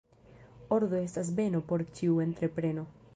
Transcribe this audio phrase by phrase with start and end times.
[0.77, 2.87] Ordo estas beno por ĉiu entrepreno.